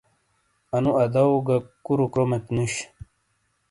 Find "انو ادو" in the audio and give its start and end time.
0.75-1.25